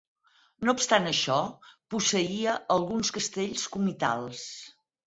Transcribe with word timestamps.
No 0.69 0.73
obstant 0.77 1.05
això, 1.09 1.35
posseïa 1.95 2.57
alguns 2.79 3.17
castells 3.21 3.71
comitals. 3.79 4.47